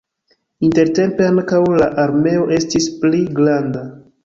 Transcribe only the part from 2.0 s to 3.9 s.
areo estis pli granda.